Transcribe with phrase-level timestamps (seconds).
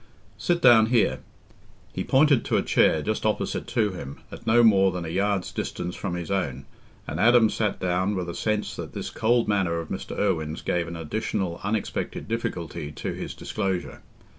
[0.39, 1.19] "Sit down here."
[1.93, 5.51] He pointed to a chair just opposite to him, at no more than a yard's
[5.51, 6.65] distance from his own,
[7.07, 10.17] and Adam sat down with a sense that this cold manner of Mr.
[10.17, 14.01] Irwine's gave an additional unexpected difficulty to his disclosure.